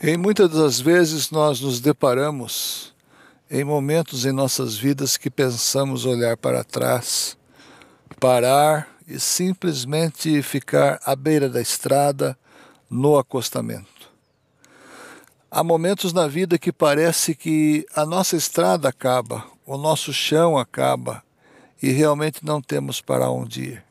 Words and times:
Em 0.00 0.16
muitas 0.16 0.50
das 0.50 0.78
vezes 0.78 1.28
nós 1.32 1.60
nos 1.60 1.80
deparamos 1.80 2.94
em 3.50 3.64
momentos 3.64 4.24
em 4.24 4.30
nossas 4.30 4.76
vidas 4.76 5.16
que 5.16 5.28
pensamos 5.28 6.06
olhar 6.06 6.36
para 6.36 6.62
trás, 6.62 7.36
parar 8.20 8.88
e 9.08 9.18
simplesmente 9.18 10.40
ficar 10.40 11.00
à 11.04 11.16
beira 11.16 11.48
da 11.48 11.60
estrada 11.60 12.38
no 12.88 13.18
acostamento. 13.18 14.08
Há 15.50 15.64
momentos 15.64 16.12
na 16.12 16.28
vida 16.28 16.58
que 16.58 16.70
parece 16.70 17.34
que 17.34 17.84
a 17.92 18.06
nossa 18.06 18.36
estrada 18.36 18.88
acaba, 18.88 19.44
o 19.66 19.76
nosso 19.76 20.12
chão 20.12 20.56
acaba 20.56 21.24
e 21.82 21.90
realmente 21.90 22.44
não 22.44 22.62
temos 22.62 23.00
para 23.00 23.28
onde 23.28 23.62
ir. 23.62 23.87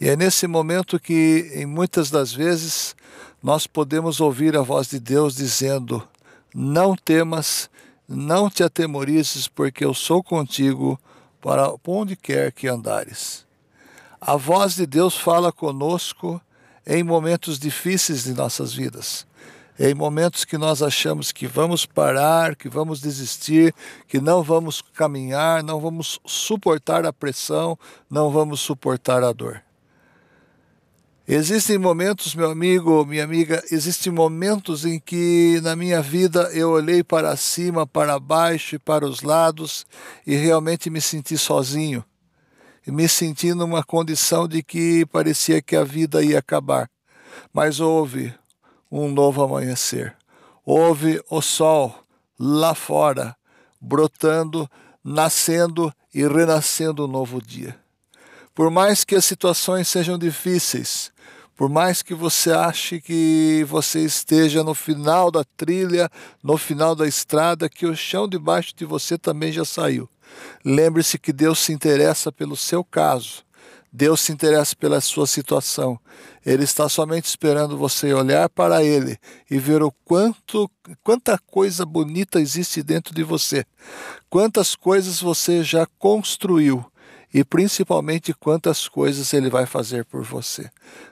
E 0.00 0.08
é 0.08 0.16
nesse 0.16 0.46
momento 0.46 1.00
que, 1.00 1.50
em 1.54 1.66
muitas 1.66 2.10
das 2.10 2.32
vezes, 2.32 2.94
nós 3.42 3.66
podemos 3.66 4.20
ouvir 4.20 4.56
a 4.56 4.62
voz 4.62 4.88
de 4.88 5.00
Deus 5.00 5.34
dizendo: 5.34 6.06
Não 6.54 6.94
temas, 6.94 7.68
não 8.08 8.48
te 8.48 8.62
atemorizes, 8.62 9.48
porque 9.48 9.84
eu 9.84 9.92
sou 9.92 10.22
contigo 10.22 10.98
para 11.40 11.72
onde 11.86 12.14
quer 12.14 12.52
que 12.52 12.68
andares. 12.68 13.46
A 14.20 14.36
voz 14.36 14.74
de 14.74 14.86
Deus 14.86 15.16
fala 15.16 15.52
conosco 15.52 16.40
em 16.86 17.02
momentos 17.02 17.58
difíceis 17.58 18.24
de 18.24 18.34
nossas 18.34 18.72
vidas 18.72 19.26
em 19.78 19.94
momentos 19.94 20.44
que 20.44 20.58
nós 20.58 20.82
achamos 20.82 21.30
que 21.30 21.46
vamos 21.46 21.86
parar, 21.86 22.56
que 22.56 22.68
vamos 22.68 23.00
desistir, 23.00 23.72
que 24.08 24.20
não 24.20 24.42
vamos 24.42 24.82
caminhar, 24.82 25.62
não 25.62 25.78
vamos 25.78 26.18
suportar 26.26 27.06
a 27.06 27.12
pressão, 27.12 27.78
não 28.10 28.28
vamos 28.28 28.58
suportar 28.60 29.22
a 29.22 29.32
dor. 29.32 29.62
Existem 31.30 31.76
momentos, 31.76 32.34
meu 32.34 32.50
amigo, 32.50 33.04
minha 33.04 33.22
amiga, 33.22 33.62
existem 33.70 34.10
momentos 34.10 34.86
em 34.86 34.98
que 34.98 35.60
na 35.62 35.76
minha 35.76 36.00
vida 36.00 36.50
eu 36.54 36.70
olhei 36.70 37.04
para 37.04 37.36
cima, 37.36 37.86
para 37.86 38.18
baixo 38.18 38.76
e 38.76 38.78
para 38.78 39.04
os 39.04 39.20
lados 39.20 39.84
e 40.26 40.34
realmente 40.34 40.88
me 40.88 41.02
senti 41.02 41.36
sozinho. 41.36 42.02
E 42.86 42.90
me 42.90 43.06
senti 43.06 43.52
numa 43.52 43.84
condição 43.84 44.48
de 44.48 44.62
que 44.62 45.04
parecia 45.04 45.60
que 45.60 45.76
a 45.76 45.84
vida 45.84 46.24
ia 46.24 46.38
acabar. 46.38 46.88
Mas 47.52 47.78
houve 47.78 48.32
um 48.90 49.06
novo 49.06 49.42
amanhecer. 49.42 50.16
Houve 50.64 51.22
o 51.28 51.42
sol 51.42 51.94
lá 52.40 52.74
fora, 52.74 53.36
brotando, 53.78 54.66
nascendo 55.04 55.92
e 56.14 56.26
renascendo 56.26 57.04
um 57.04 57.08
novo 57.08 57.38
dia. 57.42 57.78
Por 58.58 58.72
mais 58.72 59.04
que 59.04 59.14
as 59.14 59.24
situações 59.24 59.86
sejam 59.86 60.18
difíceis, 60.18 61.12
por 61.54 61.68
mais 61.68 62.02
que 62.02 62.12
você 62.12 62.50
ache 62.50 63.00
que 63.00 63.64
você 63.68 64.00
esteja 64.00 64.64
no 64.64 64.74
final 64.74 65.30
da 65.30 65.44
trilha, 65.56 66.10
no 66.42 66.58
final 66.58 66.96
da 66.96 67.06
estrada, 67.06 67.68
que 67.68 67.86
o 67.86 67.94
chão 67.94 68.26
debaixo 68.26 68.74
de 68.74 68.84
você 68.84 69.16
também 69.16 69.52
já 69.52 69.64
saiu. 69.64 70.08
Lembre-se 70.64 71.20
que 71.20 71.32
Deus 71.32 71.60
se 71.60 71.72
interessa 71.72 72.32
pelo 72.32 72.56
seu 72.56 72.82
caso. 72.82 73.44
Deus 73.92 74.22
se 74.22 74.32
interessa 74.32 74.74
pela 74.74 75.00
sua 75.00 75.28
situação. 75.28 75.96
Ele 76.44 76.64
está 76.64 76.88
somente 76.88 77.26
esperando 77.26 77.78
você 77.78 78.12
olhar 78.12 78.48
para 78.48 78.82
ele 78.82 79.16
e 79.48 79.56
ver 79.56 79.84
o 79.84 79.92
quanto 80.04 80.68
quanta 81.04 81.38
coisa 81.46 81.86
bonita 81.86 82.40
existe 82.40 82.82
dentro 82.82 83.14
de 83.14 83.22
você. 83.22 83.64
Quantas 84.28 84.74
coisas 84.74 85.20
você 85.20 85.62
já 85.62 85.86
construiu 85.96 86.84
e 87.32 87.44
principalmente 87.44 88.32
quantas 88.34 88.88
coisas 88.88 89.32
ele 89.32 89.50
vai 89.50 89.66
fazer 89.66 90.04
por 90.04 90.22
você. 90.22 90.70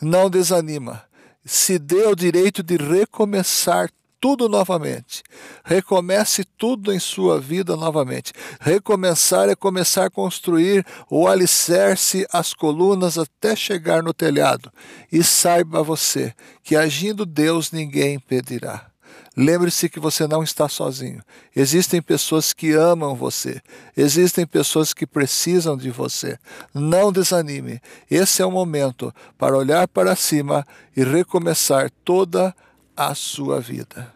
Não 0.00 0.30
desanima. 0.30 1.02
Se 1.44 1.78
dê 1.78 2.06
o 2.06 2.14
direito 2.14 2.62
de 2.62 2.76
recomeçar 2.76 3.90
tudo 4.20 4.48
novamente. 4.48 5.22
Recomece 5.64 6.44
tudo 6.44 6.92
em 6.92 6.98
sua 6.98 7.40
vida 7.40 7.76
novamente. 7.76 8.32
Recomeçar 8.60 9.48
é 9.48 9.54
começar 9.54 10.06
a 10.06 10.10
construir 10.10 10.84
o 11.10 11.28
alicerce, 11.28 12.26
as 12.32 12.52
colunas 12.52 13.16
até 13.16 13.54
chegar 13.54 14.02
no 14.02 14.12
telhado. 14.12 14.72
E 15.10 15.22
saiba 15.22 15.82
você 15.82 16.34
que 16.62 16.76
agindo 16.76 17.24
Deus 17.24 17.70
ninguém 17.70 18.14
impedirá. 18.14 18.90
Lembre-se 19.36 19.88
que 19.88 20.00
você 20.00 20.26
não 20.26 20.42
está 20.42 20.68
sozinho. 20.68 21.22
Existem 21.54 22.02
pessoas 22.02 22.52
que 22.52 22.72
amam 22.72 23.14
você. 23.14 23.60
Existem 23.96 24.46
pessoas 24.46 24.92
que 24.92 25.06
precisam 25.06 25.76
de 25.76 25.90
você. 25.90 26.38
Não 26.74 27.12
desanime. 27.12 27.80
Esse 28.10 28.42
é 28.42 28.46
o 28.46 28.50
momento 28.50 29.14
para 29.36 29.56
olhar 29.56 29.86
para 29.86 30.16
cima 30.16 30.66
e 30.96 31.04
recomeçar 31.04 31.90
toda 32.04 32.54
a 32.96 33.14
sua 33.14 33.60
vida. 33.60 34.12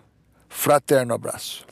Fraterno 0.49 1.15
abraço. 1.15 1.72